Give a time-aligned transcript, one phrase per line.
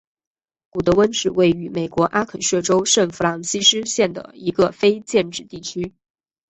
[0.71, 5.93] 古得温是位于美国阿肯色州圣弗朗西斯县的一个非建制地区。